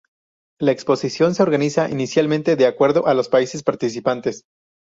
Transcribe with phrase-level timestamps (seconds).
[0.59, 4.45] La exposición se organiza inicialmente de acuerdo a los países participantes.